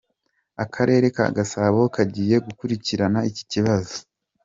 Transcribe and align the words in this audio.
Akarere 0.63 1.05
ka 1.15 1.25
Gasabo 1.37 1.81
kagiye 1.95 2.35
gukurikirana 2.45 3.19
iki 3.29 3.43
kibazo. 3.51 3.95